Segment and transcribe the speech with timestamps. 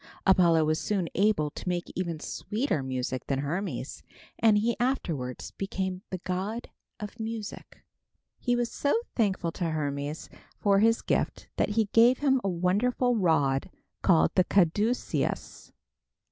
[0.25, 4.01] Apollo was soon able to make even sweeter music than Hermes,
[4.39, 7.83] and he afterwards became the god of music.
[8.39, 10.27] He was so thankful to Hermes
[10.57, 13.69] for his gift that he gave him a wonderful rod
[14.01, 15.71] called the caduceus.